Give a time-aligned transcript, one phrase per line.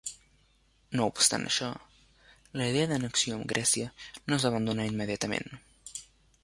[0.99, 1.67] No obstant això,
[2.61, 5.53] la idea d'annexió amb Grècia no es va abandonar immediatament.